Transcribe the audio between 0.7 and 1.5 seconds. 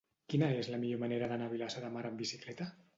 la millor manera